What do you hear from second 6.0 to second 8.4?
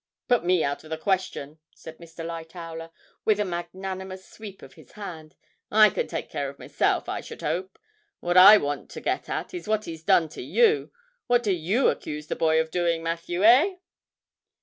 take care of myself, I should 'ope. What